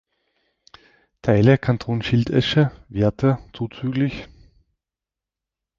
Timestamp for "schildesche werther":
2.01-3.39